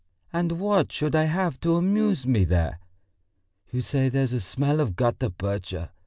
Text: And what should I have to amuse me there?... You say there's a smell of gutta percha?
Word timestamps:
And 0.33 0.53
what 0.53 0.91
should 0.91 1.15
I 1.15 1.25
have 1.25 1.59
to 1.59 1.75
amuse 1.75 2.25
me 2.25 2.43
there?... 2.43 2.79
You 3.71 3.81
say 3.81 4.09
there's 4.09 4.33
a 4.33 4.39
smell 4.39 4.79
of 4.79 4.95
gutta 4.95 5.29
percha? 5.29 5.91